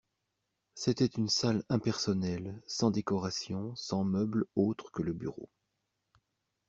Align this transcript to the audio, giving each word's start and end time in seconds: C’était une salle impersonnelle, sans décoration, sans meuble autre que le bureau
C’était 0.73 1.05
une 1.05 1.29
salle 1.29 1.63
impersonnelle, 1.69 2.59
sans 2.65 2.89
décoration, 2.89 3.75
sans 3.75 4.03
meuble 4.03 4.45
autre 4.55 4.91
que 4.91 5.03
le 5.03 5.13
bureau 5.13 5.47